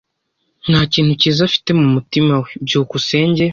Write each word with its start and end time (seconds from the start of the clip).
Nta 0.69 0.81
kintu 0.93 1.11
cyiza 1.21 1.41
afite 1.49 1.69
mumutima 1.79 2.33
we. 2.43 2.49
byukusenge 2.65 3.43